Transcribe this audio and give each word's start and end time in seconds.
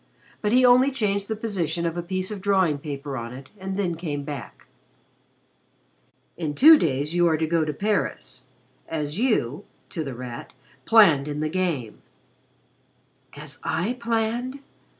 But 0.41 0.51
he 0.51 0.65
only 0.65 0.89
changed 0.89 1.27
the 1.27 1.35
position 1.35 1.85
of 1.85 1.95
a 1.95 2.01
piece 2.01 2.31
of 2.31 2.41
drawing 2.41 2.79
paper 2.79 3.15
on 3.15 3.33
it 3.33 3.51
and 3.59 3.77
then 3.77 3.93
came 3.93 4.23
back. 4.23 4.65
"In 6.37 6.55
two 6.55 6.79
days 6.79 7.13
you 7.13 7.27
are 7.27 7.37
to 7.37 7.45
go 7.45 7.63
to 7.63 7.71
Paris 7.71 8.45
as 8.87 9.19
you," 9.19 9.63
to 9.91 10.03
The 10.03 10.15
Rat, 10.15 10.53
"planned 10.85 11.27
in 11.27 11.39
the 11.39 11.49
game." 11.49 12.01
"As 13.37 13.59
I 13.63 13.93
planned?" 13.93 14.61